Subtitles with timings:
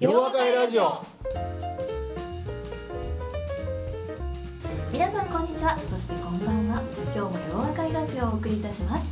[0.00, 1.04] 夜和会ラジオ。
[4.92, 5.78] 皆さんこんにちは。
[5.88, 6.82] そしてこんばんは。
[7.14, 9.06] 今日も洋和会ラジオをお送りいたします。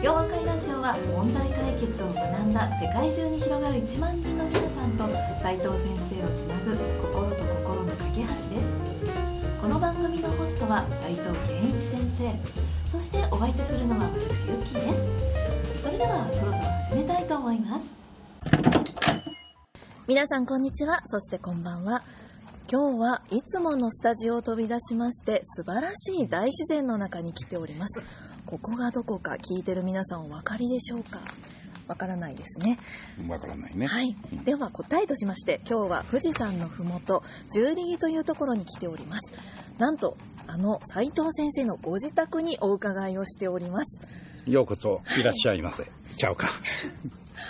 [0.00, 5.10] 洋和会ラジオは問題解決を学んだ世界中に広がる1万人の皆さんと
[5.42, 6.78] 斉藤先生をつなぐ
[7.10, 8.46] 心と心の架け橋です。
[9.60, 12.30] この番組のホストは斉藤健一先生。
[12.88, 15.82] そしてお相手するのは私ゆっきーです。
[15.82, 17.99] それではそろそろ始めたいと思います。
[20.10, 21.02] 皆さんこんにちは。
[21.06, 22.02] そしてこんばんは。
[22.68, 28.02] 今日はいつものスタジオを飛び出しまして素晴らしい大自然の中に来ております。
[28.44, 31.22] ここがどこか聞いてる皆さんお分かりでしょうか？
[31.86, 32.80] わからないですね。
[33.28, 33.86] わからないね。
[33.86, 37.22] はい、では答えとしまして今日は富士山のふもと
[37.54, 39.32] 十里木というところに来ております。
[39.78, 40.16] なんと
[40.48, 44.00] あの斉藤先生のご自宅にお伺いをしております。
[44.44, 45.88] ようこそいらっしゃいませ。
[46.16, 46.50] ちゃうか。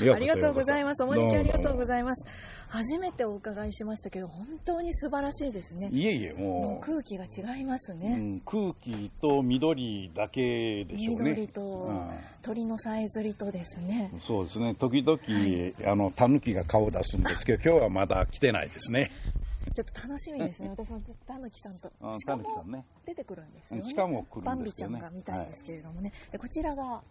[0.00, 1.02] ありがとうございます。
[1.02, 2.22] お招きありがとうごいざいます
[2.70, 5.88] 初めてお伺いしましたけど本当に素晴らしいですね。
[5.92, 6.60] いえいえ、もう。
[6.76, 11.30] も空気が違いますう、うね、ん、空気と緑だけでしょうね。
[11.30, 12.10] 緑とうん
[12.42, 14.74] 鳥のさえずりとですね、そうですね。
[14.74, 19.10] 時々、あの、タヌキが顔を出すんですけど、 今日はまだ来てないですね。
[19.74, 20.70] ちょっと楽しみですね。
[20.70, 21.92] 私もたぬきさんと。
[22.00, 22.84] あしかもタヌキさんね。
[23.04, 23.88] 出てくるんですよね。
[23.88, 25.10] しかも来バンビちゃんるんですよね。
[25.10, 27.02] が見たいですけれどもね、でこちらが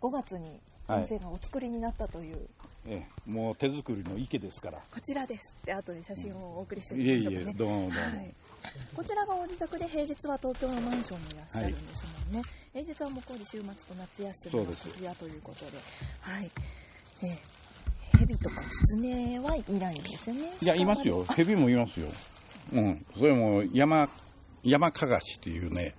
[0.00, 2.48] 5月にはい先生がお作りになったという、
[2.86, 4.78] ええ、もう手作りの池ですから。
[4.90, 7.90] こちらですで後で写真をお送りしていえいみましょうかねえ、どうもどうも。
[7.90, 8.34] はい、
[8.96, 14.88] こちらがご自宅で平日は東京のマンションにいらっしゃるんですもんね、平日は向こうで週末と夏休みのそうです。
[14.98, 15.72] 時やということで。
[16.20, 16.50] はい。
[17.22, 17.62] えー
[18.18, 20.52] 蛇とかキツネはいないんですよね。
[20.60, 21.24] いや、いますよ。
[21.24, 22.08] 蛇もいますよ。
[22.72, 23.06] うん。
[23.16, 24.08] それも山、
[24.62, 25.94] 山かがしっていうね、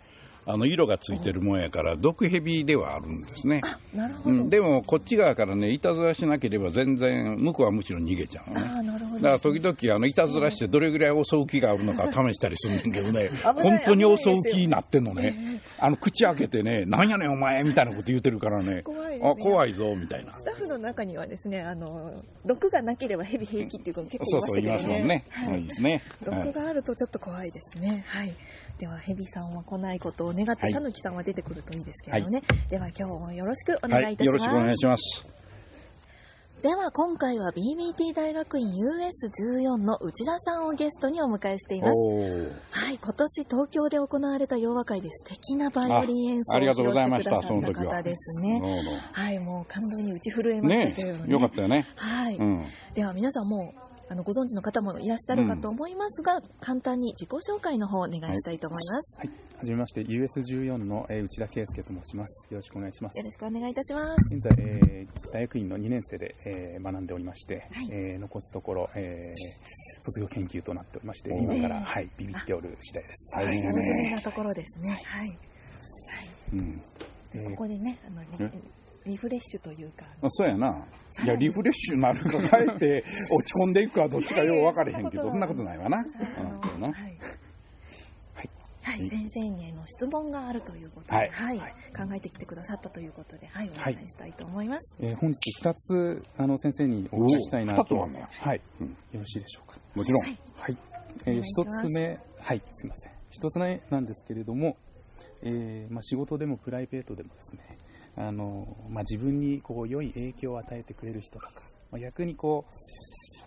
[0.46, 3.62] あの、色がついてるもんやから、毒蛇ではあるんですね。
[3.94, 8.68] なるほど、うん、でも、こっち側からね、いたずらしなければ全然、向こうはむしろ逃げちゃうのね。
[8.68, 15.62] ああなるほどだから時々、あの、いたずらしてどれぐらい襲う気があるのか試したりするんだけどね、本当に襲う気になってんのね。
[15.80, 20.34] あの、口開けてね、なんやねんお前みたいなこと言ってるからね、怖いねあ、怖いぞ、みたいな。
[20.34, 24.98] スタッフの中にはですね、あの毒がなければ蛇平気っていう子も結構そいうまそう、したけどね。
[24.98, 25.26] 言いますもんね。
[25.30, 25.92] はいいいですね。
[25.92, 28.04] はい毒があるとちょっと怖いですね。
[28.08, 28.34] はい。
[28.80, 32.42] では蛇さんは来ないことを願って、はいたぬきさんは出てくるといいですけれどもね。
[32.70, 34.34] では今日もよろしくお願いはいい、たします。
[34.34, 35.34] よろしくお願いします。
[36.64, 41.94] では今回は BBT 大学院 US14 の内田さんをゲストにお迎えしています。
[42.72, 47.48] はい、今年東京で行われた洋和会で素敵なバイオリン演奏を披露してくださ。
[47.50, 48.62] った方ですね。
[49.12, 51.34] はい、もう感動に打ち震えましたねけれどもね。
[51.34, 51.86] よかったよね。
[51.98, 52.36] はい。
[52.38, 52.66] うん。
[52.94, 59.16] では皆さんもうあのご存知の方もいらっしゃるかと思いますが、簡単に自己紹介の方をお願いしたいと思います。
[59.18, 59.28] はい、
[59.58, 62.48] はじめまして US14 の、えー内田圭介と申します。
[62.52, 63.24] よろしくお願いしますよ。
[63.26, 64.36] ろしくお願いいたします。
[64.36, 73.32] 現在、えー大学院の2年生で、えー学んでおりまして、はいえー残すところ、えー卒業研究となっておりまして、今から、はい、ビビっておる次第です。
[73.36, 74.12] 大変や大変ね。
[74.16, 75.02] なところですね。
[75.06, 75.38] はい。
[76.54, 76.82] うん。
[77.34, 78.52] えーここでね、あのえ？
[79.06, 80.86] リリフレッシュというか、あそうやな。
[81.24, 85.98] いや、リフレッシュになるか、かえって 落ち込んでいくか、どっちかよう分かれへんけど、そんなこととないわな。
[85.98, 86.08] はい。
[88.84, 91.58] はい、先生への質問があるということで、はいはい、
[91.96, 94.96] 考えてきてくださったということで、はい、お願いしたいと思います。
[95.00, 97.96] えー本日2つあの先生にお聞きしたいなと。
[97.96, 98.08] は
[98.54, 99.80] い、うんよろしいでしょうか。
[99.96, 100.22] もちろん。
[100.24, 100.78] はいはい。
[101.26, 103.12] えーお願いします一つ目、はい、すみません。
[103.30, 104.76] 一つ目なんですけれども、
[105.44, 107.78] えーまあ、仕事でもプライベートでもですね、
[108.16, 111.52] あのまあ、自分にこう良い影響を与えてくれる人とか、
[111.92, 112.74] まあ、逆にこう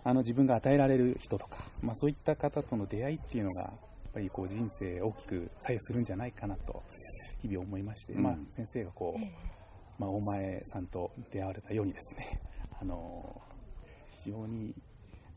[0.03, 3.71] あの自分が与えられる人とか、まあ、そういった方との出会いっていうのが、やっ
[4.13, 6.83] ぱりこう人生を大きく左右するんじゃないかなと、
[7.41, 8.23] 日々思いまして、うん。
[8.23, 9.31] まあ、先生がこう、ええ。
[9.99, 12.41] まあ、大前さんと出会われたようにですね、
[12.79, 13.41] あの
[14.23, 14.73] 非常に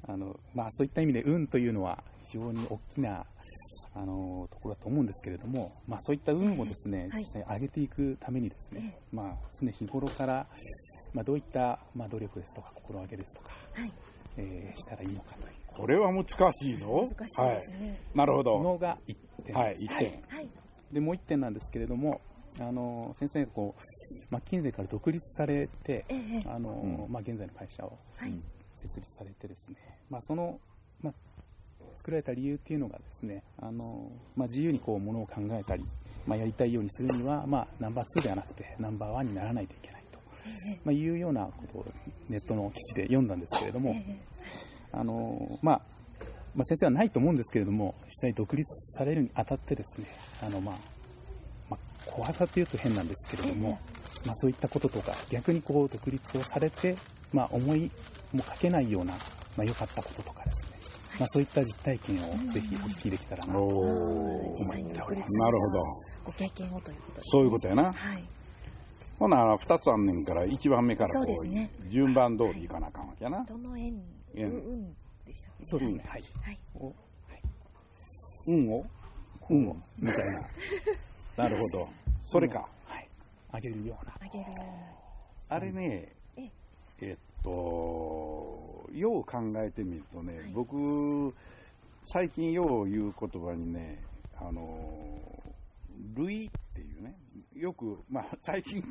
[0.06, 3.25] あの、まあ、そういった意味で運というのは非常に大きな
[3.94, 7.22] あのところだと思うんですけれども、まあ、そういった運をですね、はい。
[7.22, 10.47] 実際上げていくためにですね、まあ、常日頃から、
[11.12, 13.93] まあ、どういった、まあ、努力ですとか心がけですとか、はい、
[14.37, 15.55] えーしたらいいのかという。
[15.66, 17.06] これは難しいぞ。
[17.08, 17.88] 難しいですね。
[17.88, 17.99] はい。
[18.14, 18.62] なるほど。
[18.62, 19.55] のが1点。
[19.55, 20.23] はい、です一点。
[20.29, 20.49] はい、
[20.93, 22.20] でもう1点なんですけれども
[22.58, 23.81] あの先生がこう
[24.35, 26.44] マッキンゼーから独立されて、ええ。
[26.46, 27.12] あのうん。
[27.12, 27.99] まあ、現在の会社を。
[28.17, 28.35] はい、
[28.81, 29.77] 設立されてですね、
[30.09, 30.59] まあ、その、
[31.03, 31.15] まあ、
[31.97, 35.85] 作られた理由っていうのがですねあの、まあ、自由にこうものを考えたり、
[36.27, 40.19] まあ、やりたいようにするには、まあ、ナンバー2ではなくてナンバーワンにならないといけないと、
[40.85, 41.87] まあ、いうようなことを
[42.29, 44.17] ネットの記事で読んだんですけれども、え
[44.93, 45.81] あのまあ
[46.55, 48.65] まあ、先生はないと思うんですけれども実際独立
[48.99, 50.06] されるにあたってですね
[50.43, 50.75] あの、まあ
[51.71, 53.79] まあ、怖さというと変なんですけれども、
[54.27, 56.97] まあ、そういったこととか逆にこう独立をされて、
[57.32, 57.91] まあ、思い
[58.32, 59.15] もかけないような
[59.56, 60.79] まあ、良かったこととかですね、
[61.19, 65.38] まあ、そういった実体験をぜひお聞きできたらなとお思ーっております。
[65.38, 65.82] なるほど。
[66.27, 67.93] ご経験をということです、そういうことやな。
[67.93, 68.25] はい
[69.19, 73.44] ほな、二つあんねんから、一番目からこそうですねう、順番通りいかなあかんわけやな。
[73.44, 74.03] 人の縁
[74.35, 74.97] 縁運運
[75.27, 76.25] でしょうねそうですね、はい。
[76.43, 76.94] はいお
[78.47, 78.87] 運を？
[79.50, 80.17] 運をみたい
[81.37, 81.44] な。
[81.44, 81.88] なるほど。
[82.23, 82.67] それか。
[82.87, 83.09] はい。
[83.53, 84.15] あげるような。
[84.21, 84.65] あげるような
[85.56, 86.09] あれね
[87.42, 91.34] と、よう考えてみるとね、はい僕、
[92.04, 93.98] 最近よう言う言葉にね、
[94.38, 95.20] あの、
[96.16, 97.14] 類っていうね、
[97.54, 98.82] よく、まあ、最近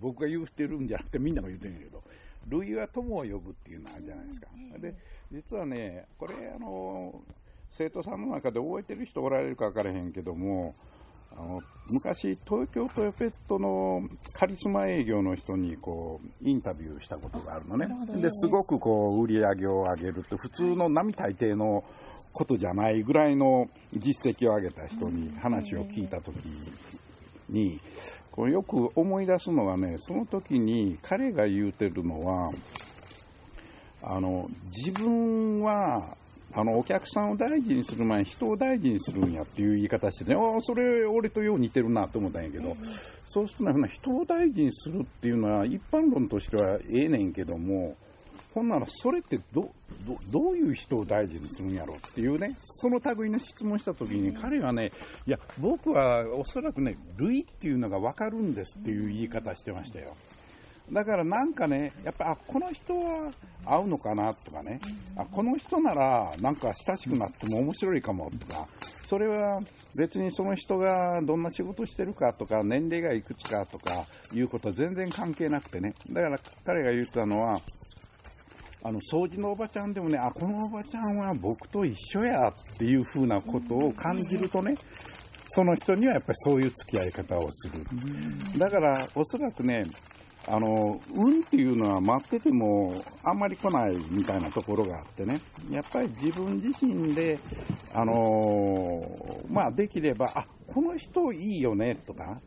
[0.00, 2.02] 僕が言うてるんじゃなくてみんなが言うてるんやけど、
[2.48, 4.48] 類は友を呼ぶっていうのあるじゃないですか。
[4.78, 4.94] で、
[5.32, 7.22] 実はね、これ、あの、
[7.72, 10.74] 生徒さんの中で覚えてる人おられるか分からへんけども、
[11.38, 14.02] あの昔、東京トヨペットの
[14.34, 17.86] カリスマ営業の人にこうインタビューしたことがあるのね。
[18.20, 21.84] ですごくこう売り上げを上げると、普通の並大抵の
[22.32, 26.36] ことじゃないぐらいの実績を上げた人に話を聞いたとき
[27.50, 27.80] に、
[28.32, 32.50] こうよく思い出すのはね、その時に彼が言うてるのは、
[34.02, 36.16] あの自分は
[36.58, 42.74] あのお客さんを大事にする前に人を大事にするんやっていう言い方してね、ああ、それ俺とよう似てるなと思ったんやけど、
[43.26, 47.94] そうするとね、人を大事にするっていうのは一般論としてはええねんけども、
[48.54, 49.70] ほんならそれってど
[50.06, 54.92] どどういう人を大事にするんやろっていうね、その類の質問した時に彼はね、
[55.26, 60.16] いや、僕はおそらくね、類っていうのが分かるんですっていう言い方してましたよ。
[60.92, 63.32] だからなんかね、やっぱ、あ、この人は
[63.64, 64.78] 合うのかなとかね、
[65.16, 68.66] あ、この人ならなんか親しくなっても面白いかもとか、
[69.06, 69.60] それは
[69.98, 77.60] 別にその人がどんな仕事してるかとか、年齢がいくつかとかいうことは全然関係なくてね、だから彼が言ったのは、
[78.84, 84.76] あの掃除のおばちゃんでもね、あ、このおばちゃんは僕と一緒やっていうふうなことを感じるとね、
[85.48, 87.84] その人にはやっぱりそういう付き合い方をする。
[88.56, 89.84] だから、おそらくね、
[90.48, 92.94] あの、運っていうのは待ってても
[93.24, 95.40] あんまり来ないみたいなところがあってね、
[95.70, 97.38] やっぱり自分自身で、
[97.92, 99.02] あの
[99.48, 102.40] まあできれば、あ、この人いいよねとか、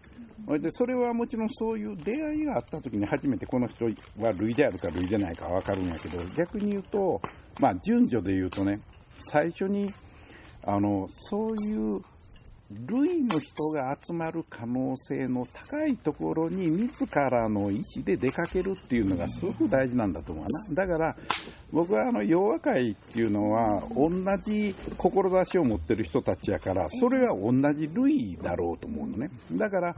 [0.47, 3.85] それでそれはもちろんそういう出会いがあった時に初めてこの人
[4.17, 7.21] は類であるか類でないかわかるんやけど、逆に言うと、
[7.59, 8.79] まあ順序で言うとね、
[9.29, 9.91] 最初に、
[10.63, 12.01] あの、そういう
[12.71, 20.45] 類の人が集まる可能性の高いところに自らの意思で出かけるっていうのがすごく大事なんだと思う
[20.75, 20.85] な。
[20.85, 21.15] だから
[21.71, 29.31] 僕はあの洋和会っていうのは同じ志を持ってる人たちやからそれは同じ類だろうと思うのね。
[29.53, 29.95] だから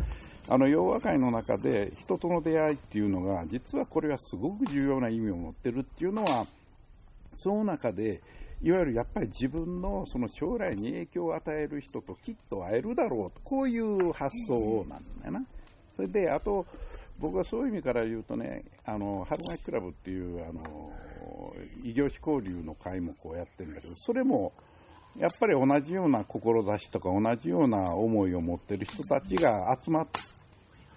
[0.48, 6.48] あの洋和会の中で人との出会いっていうのが実はこれはすごく重要な意味を持ってるっていうのは
[7.36, 8.22] その中で
[8.64, 15.44] いわゆるやっぱり自分のその将来に影響を与える人ときっと会えるだろうと、こういう発想なんだよな。
[15.96, 16.66] それで、あと、
[17.20, 20.92] 僕はそういう意味から言うとね、あの、春巻クラブっていう、あの、
[21.84, 24.54] 異業種交流の会もこうやってるんだけど、それも、
[25.18, 30.08] やっぱり同じような志とか同じような思いを持ってる人たちが集まっ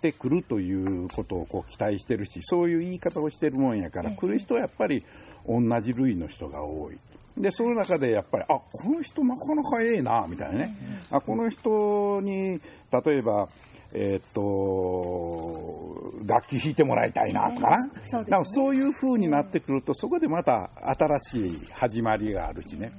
[0.01, 5.05] てくるということをこう期待してるし、そういう言い方をしてるもんやから、来る人はやっぱり
[5.47, 6.99] 同じ類の人が多い。
[7.37, 10.77] で、その中でやっぱり、あ、この人なかなかええな、みたいなね。
[11.11, 12.61] あ、この人に、
[13.05, 13.49] 例えば、
[13.93, 17.77] えーっと、楽器弾いてもらいたいな、とかな。
[18.07, 22.93] そうねそういう風になってくると、そこでまた新しい始まりがあるしね。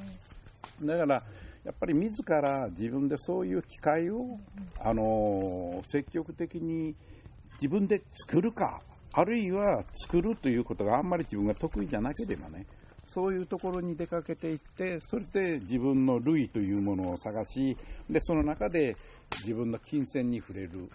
[0.82, 1.24] だから、
[1.64, 4.38] やっぱり自ら自分でそういう機会を、
[4.80, 6.96] あの積極的に
[7.54, 8.82] 自分で作るか、
[9.18, 12.66] あるいは作るということがあんまり自分が得意じゃなければね、
[13.06, 17.78] そういうところに出かけていって、それで自分の類というものを探し、
[18.10, 18.98] で、その中で
[19.32, 20.90] 自分の金銭に触れる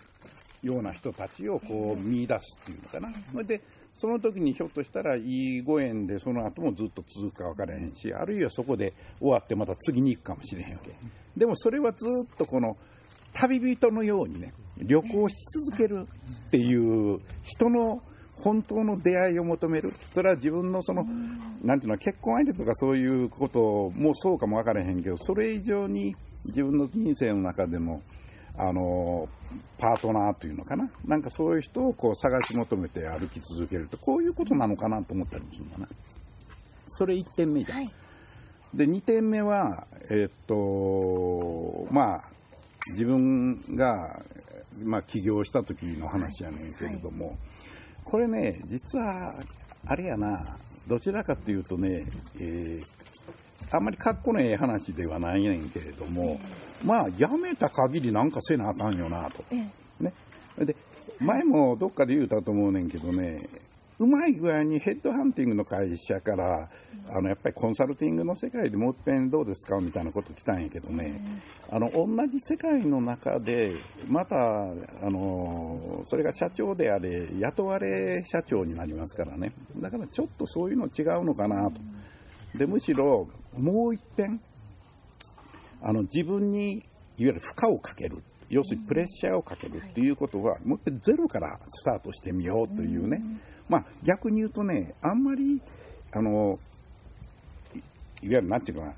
[0.62, 3.10] ような人たちをこう見出すっていうのかな。
[3.32, 3.62] それで、
[3.96, 10.92] その時にひょっとしたらいいご縁でその後もずっと続くか分からへんし、あるいはそこで終わってまた次に行くかもしれへんわけ。
[11.36, 12.76] でもそれはずっとこの
[13.32, 15.36] 旅人のようにね、旅行し
[15.70, 16.06] 続ける
[16.48, 18.02] っていう人の
[18.40, 19.92] 本当の出会いを求める。
[20.12, 21.04] それは自分のその、
[21.62, 26.14] なんていうの、結婚相手とかそういうこともそうかも分からへんけど、それ以上に
[26.46, 28.02] 自分の人生の中での、
[28.56, 29.28] あの、
[29.78, 30.90] パートナーというのかな？
[31.04, 35.88] なんかそういう人をこう探し求めて歩き続けると、こういうことなのかなと思ったりもするのかな。
[36.88, 37.78] それ1点目じゃん。
[37.78, 37.92] はい
[38.74, 42.22] で、2点目は、えっと、まあ、
[42.92, 44.22] 自分が、
[44.82, 47.36] まあ、起業した時の話やねんけれども、
[48.04, 49.34] これね、実は、
[49.86, 52.04] あれやな、どちらかというとね、
[52.38, 53.00] えー
[53.72, 56.40] あんまりかっこのええ話ではないねんけれども、
[56.84, 59.44] まあ、やめた限りなんかせなあかんよなと。
[59.52, 59.56] え
[60.00, 60.12] えね。
[60.58, 60.74] で、
[61.20, 63.48] 前もどっかで言うたと思うねんけどね、
[63.98, 66.68] うまい具合にヘッドハンティングの会社から、
[67.08, 71.20] あの、やっぱりコンサルティングの世界でもう一遍どうですかみたいなこと来たんやけどね、
[71.70, 73.72] あの、同じ世界の中で、
[74.08, 79.52] また、あの、それが社長であれ、雇われ社長になりますからね。
[79.76, 81.80] だからちょっとそういうの違うのかなと。
[82.58, 83.28] で、むしろ、
[83.58, 84.40] もう一遍、
[85.82, 86.82] あの自分にいわ
[87.16, 93.20] ゆる負荷をかける、要するにプレッシャーをかけるっていうことは、もう一回ゼロからスタートしてみようというね、
[93.68, 95.62] まあ、逆に言うとね、あんまり
[96.12, 96.58] あの
[98.22, 98.94] ゆるなんていうかな、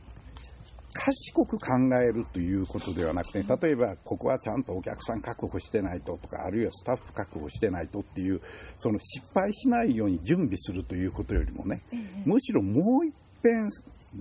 [0.94, 1.66] 賢く考
[2.02, 8.40] えるということではなくて、例えばここはちゃんとお客さん確保してないととか、あるいはスタッフ確保してないとっていう、
[8.78, 11.82] その失敗しないように準備するということよりもね、
[12.26, 13.70] むしろもう一遍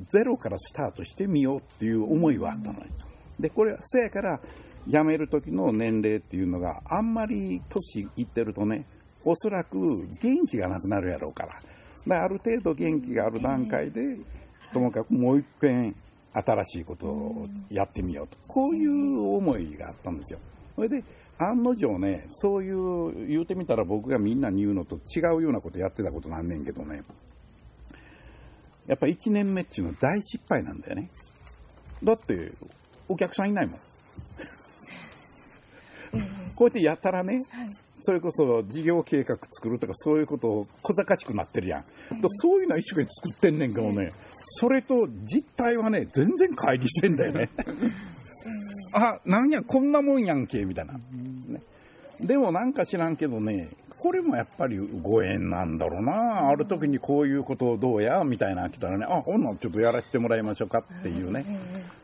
[0.07, 2.85] ゼロからスタートしてみようっていう思いはあったのよ。
[3.39, 4.39] で、これはせやから
[4.87, 8.85] 辞める時の年齢っていうのがあんまり年いってるとね、
[9.25, 9.77] おそらく
[10.21, 11.49] 元気がなくなるやろうから。
[11.49, 11.63] だか
[12.07, 13.99] らある程度元気がある段階で、
[14.73, 15.95] ともかくもう一遍
[16.33, 18.37] 新しいことをやってみようと。
[18.47, 20.39] こういう思いがあったんですよ。
[20.75, 21.03] それで、
[21.37, 27.03] 案の定ね、そういう、言うてみたら僕がみんなに言うのと違うようなことやってたことなんねんけどね、
[28.87, 31.09] やっぱ1年目っていうのは大失敗なんだよね。
[32.03, 32.51] だって、
[33.07, 33.79] お客さんいないもん。
[36.55, 37.43] こうやってやったらね、
[38.01, 42.21] それこそ事業計画作るとかそういうことを小賢しくなってるやん。
[42.21, 44.11] とそういうのは一生懸命作ってんねんけどね、
[44.59, 47.49] それと実態はね、全然乖離してんだよね。
[48.93, 50.93] あ、なんや、こんなもんやんけ、みたいな。
[50.93, 51.61] ね、
[52.19, 53.69] でもなんか知らんけどね、
[54.01, 56.49] これもやっぱりご縁なんだろうな。
[56.49, 61.45] ある時にこういうことをどうや、みたいなの来たらね、あ、ほんなんちょっとやらせてもらいましょうかっていうね。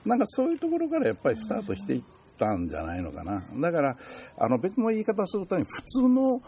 [0.06, 2.01] なんかそういうところからやっぱりスタートしていっ
[2.38, 3.41] たんじゃないのかな。
[3.60, 3.98] だから、
[4.38, 6.41] あの別の言い方するとね、普通の、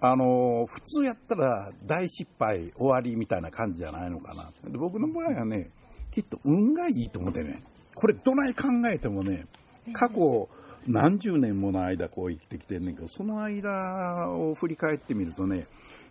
[0.00, 4.50] あの、普通やったら大失敗終わりみたいな感じじゃないのかな。
[4.70, 5.70] で僕の場合はね、
[6.10, 7.62] きっと運がいいと思ってね、
[7.94, 9.46] これどない考えてもね、
[9.92, 10.48] 過去
[10.86, 15.66] 何十年もの間こう生きてきてんねんけど、その間を振り返ってみるとね、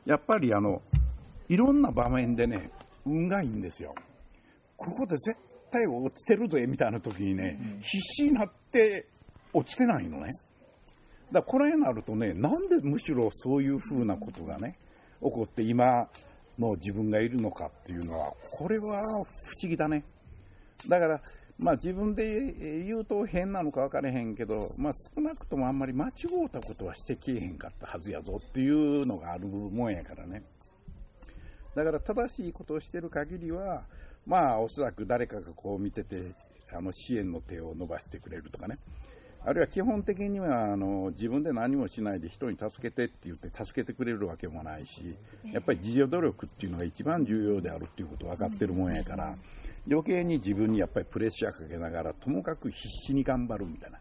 [0.05, 0.81] やっぱりあの、
[1.49, 2.71] いろんな場面でね、
[3.05, 3.93] 運がいいんですよ。
[4.77, 5.37] ここで絶
[5.71, 9.07] 対落ちてるぜみたいな時にね、必死になって
[9.53, 10.29] 落ちてないのね。
[11.31, 14.77] だからこれになるとね、なんでむしろそういうふうなことがね、
[15.21, 16.07] 起こって今
[16.59, 19.25] の自分がいるのかっていうのは、これは不思
[19.63, 20.03] 議だね。
[20.87, 21.21] だから、
[21.59, 26.11] まあ自分で言うと変なのか分からへんけど、まあ少なくともあんまり間違
[26.45, 30.43] うたことはしてきえへんかったはずやぞっていうのがあるもんやからね。
[31.75, 33.83] だから正しいことをしてる限りは、
[34.25, 36.33] まあおそらく誰かがこう見てて、
[36.71, 38.77] あの支援の手を伸ばしてくれるとかね。
[39.45, 45.15] あるいは基本的にはあの自分で何もしないで人に助けてって言って助けてくれるわけもないし、
[45.51, 49.35] やっぱり自助努力っていうのが一番重要であるっていうこと分かってるもんやから、
[49.85, 53.99] 余計に自分にやっぱりプレッシャーかけながら、ともかく必死に頑張るみたいな。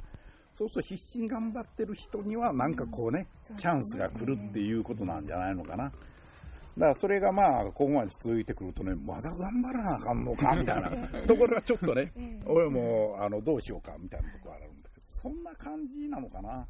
[0.55, 3.27] そうすると必死に頑張ってる人にはなんかこうね、
[3.59, 5.85] チャンスが来るっていうことなんじゃないのかな。
[5.85, 10.89] だからそれがまあ、ここまで続いてくるとね、まだ頑張らなあかんのかみたいな
[11.27, 12.13] ところがちょっとね、
[12.47, 16.49] 俺もあのどうしようかみたいなところがあるそんな感じなのかな？
[16.49, 16.67] は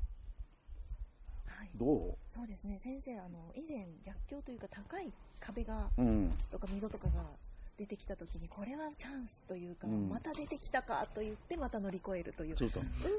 [1.65, 2.17] いどう？
[2.35, 6.33] そうですね先生あの以前逆境というか高い壁がうん。
[6.51, 7.25] とか溝とかが
[7.79, 12.57] 出てきた時にこれはチャンスというか、うんまた出てきたかと言ってまた乗り越えるという。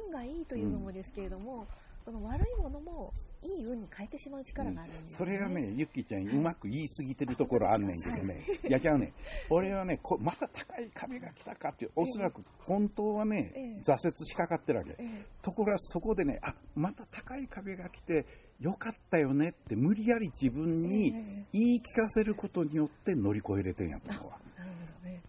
[0.08, 1.68] 運がいいというのもですけれども、
[2.06, 3.14] その悪いものも
[3.44, 8.72] いい運に変えてしまう力があるんですね、れがね、ゆっきーちゃん、うまく言い過ぎてるところあんねんけどね、い。
[8.72, 9.14] や、じゃあね、
[9.50, 13.82] 俺はね、こまた高い壁が来たかっておそらく本当はね、ええ。
[13.86, 14.92] 挫折しかかってるわけ。
[14.92, 15.26] ええ。
[15.42, 18.26] ところがそこでね、あまた高い壁が来て、
[18.60, 24.38] よかったよねって、無理やり自分にえ言い聞かせることによって乗り越えれてんやと思うわ。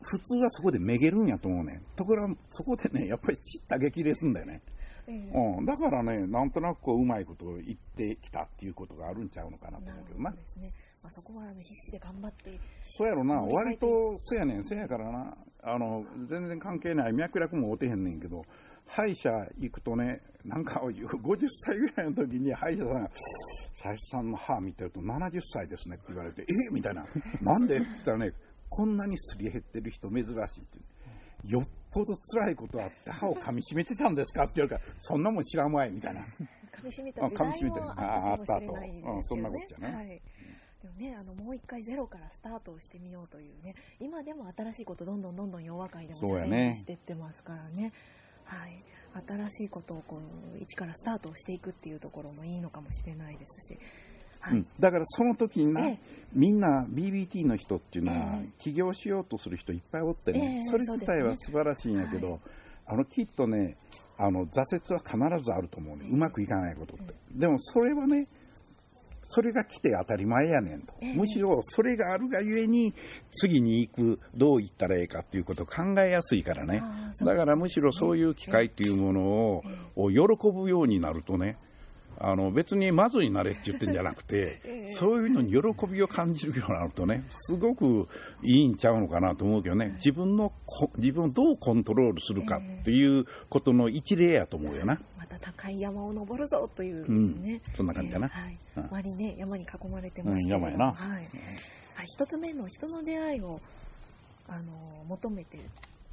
[0.02, 1.82] 普通はそこでめげるんやと思うねん。
[1.96, 4.60] ところが、そこでね、やっぱり散った激励すんだよね。
[5.06, 5.58] ええ。
[5.58, 10.30] うん、だからね、なんとなくこううまいことを言ってきたっていうことがあるんちゃうのかなと思うけどな。
[10.30, 10.70] ほどですね、
[11.02, 12.58] まあ、そこはあの必死で頑張って
[12.96, 13.86] そうやろな、割と、
[14.20, 15.34] せやねん、せやからな、
[15.64, 18.42] あの、全然関係ない、脈絡も合うてへんねんけど、
[18.86, 23.10] 歯医者行くとね、なんか50歳ぐらいの時に歯医者さんが、
[23.74, 27.04] 最初さんの歯見てると70歳ですねって言われて、えみたいな、
[27.42, 27.76] なんで？
[27.76, 28.32] って言ったらね、
[28.68, 30.78] こんなにすり減ってる人珍しいって。
[31.46, 36.20] よっぽど辛いことあって歯を噛み締めてたんですかって言われるから、そんなもん知らんわい、みたいな。
[36.74, 38.02] 噛み締めた時代もあったかもしれないですよね。
[38.02, 40.22] ああったとうんそんなことじゃねはい。
[40.82, 47.92] でもね、あのもう一回ゼロからスタートをしてみようというね、今でも新しいことどんどんどんどん弱会でもチャレンジしていってますからね。
[48.44, 48.84] はい、
[49.26, 54.13] 新しいことをこう一からスタートをしていくっていうところもいいのかもしれないですし、はい
[54.52, 55.98] うん、だからその時にな、ええ。
[56.34, 58.48] みんな BBT の人っていうのは、ええ。
[58.58, 62.40] 起業しようとする人いっぱいおってね、ええそれ自体は素晴らしいんやけど、はい。
[62.86, 63.76] あのきっとね
[64.18, 66.06] あの挫折は必ずあると思うね。
[66.10, 68.26] うまくいかないことって、でもそれはね
[69.26, 71.14] それが来て当たり前やねんと、ええ。
[71.14, 72.94] むしろそれがあるがゆえに
[73.32, 76.82] 次に行くどう行ったらええかっていうことを考えやすいからね。
[77.24, 79.62] だからむしろそういう機会っていうものを,、
[79.96, 80.18] を喜
[80.52, 81.56] ぶようになるとね
[82.18, 84.94] あの別にまずになれって言ってんじゃなくて、 ええ。
[84.94, 88.08] そういうのに喜びを感じるようになるとね、すごく
[88.42, 95.00] いいんちゃうのかなと思うけどね、自分のこ、自分をどうコントロールするかっていうことの一例やと思うよな。
[95.18, 97.00] また高い山を登るぞという
[97.40, 97.76] ね、うん。
[97.76, 98.26] そんな感じやな。
[98.26, 98.58] えーはい。
[98.76, 98.84] うん。
[98.84, 100.86] 周りね山に囲まれてますうん山やな。
[100.86, 103.60] はい、はい、一つ目の人の出会いを
[104.48, 105.58] あの求めて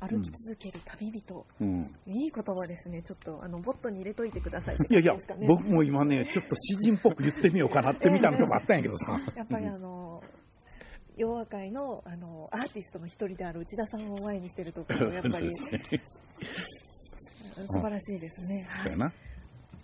[0.01, 1.93] 歩き続ける旅人、うん。
[2.07, 5.13] いい言葉ですねちょっとあのボットに入れといてくださいいやいや
[5.47, 9.19] 僕も今ね、ちょっと詩人っぽく言ってみようかなってみたのとかあったんやけどさ。
[9.37, 10.23] やっぱりあの
[11.17, 15.69] 洋和会のあのアーティストの一人である内田さんを前にしてるところやっぱり 素
[17.67, 18.65] 晴らしいですね。
[18.69, 18.83] はい。
[18.83, 19.05] そうやな。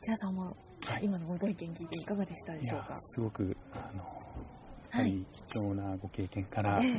[0.01, 0.55] 内田さんも
[1.01, 2.95] 今のご意見聞いていかがでしたでしょうか？
[2.99, 4.03] すごくあのや
[4.89, 6.91] ははいり貴重なご経験から、ええ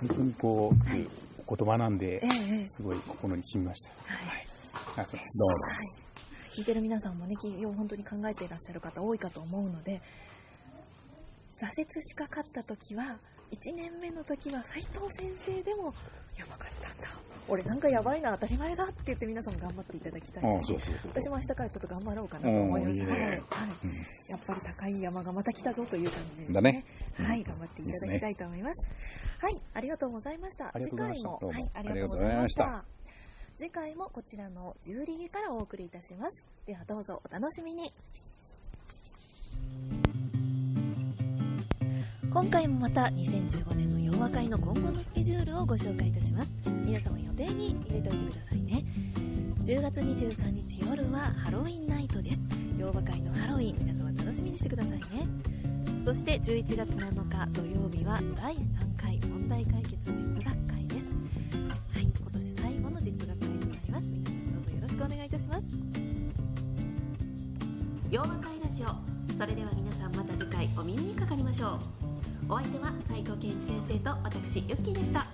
[0.00, 1.06] 本当にこう、はい
[1.50, 2.28] お言葉なんで、え
[2.62, 3.90] えすごい心に染みました。
[4.06, 4.46] はい。
[4.96, 5.38] あそうです。
[5.38, 5.54] どうも。
[5.56, 5.82] は
[6.52, 10.00] い、聞いてる皆さんもね企業を本当に考えていらっしゃる方多いかと思うので
[11.58, 13.18] 挫折しかかった時は
[13.50, 15.92] 1年目の時は斉藤先生でも
[16.38, 16.79] やばかった
[17.50, 21.10] 俺なんかやばいな当たり前だって言って皆さんも頑張っていただきたいああ、ですそうそうそう。
[21.10, 22.92] 私も明日からちょっと頑張ろうかなと思います。
[22.92, 23.40] いいねはいはい
[24.30, 26.54] やっぱり高い山がまた来たぞという感じですね。
[26.54, 26.84] だね
[27.16, 28.80] はい、頑張っていただきたいと思います。
[29.40, 30.72] はい、ありがとうございました。
[30.80, 32.84] 次回も、はい、ありがとうございました。
[33.56, 36.46] 次回もこちらの十里からお送りいたします。
[36.66, 37.92] ではどうぞお楽しみに。
[42.32, 46.70] 今回もまた2015年の洋和会の今後のスケジュールをご紹介いたします。
[46.86, 48.84] 皆様予定に入れておいてくださいね。
[49.58, 52.40] 10月23日夜はハロウィンナイトです。
[52.78, 55.26] 洋和会のハロウィン皆様楽しみにしてくださいね。
[56.04, 58.58] そして11月7日土曜日は第3
[58.96, 61.16] 回問題解決実学会です。
[61.92, 64.06] はい今年最後の実学会となります。
[64.06, 65.62] 皆さんどうぞよろしくお願いいたします。
[68.08, 68.86] 洋和会ラジオ。
[69.36, 71.99] それでは皆さんまた次回お耳にかかりましょう。
[72.52, 75.24] お相手は斉藤健一先生と私ゆっきーでした。